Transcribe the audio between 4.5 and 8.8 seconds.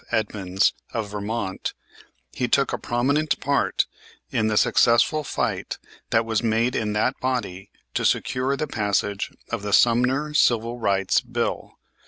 successful fight that was made in that body to secure the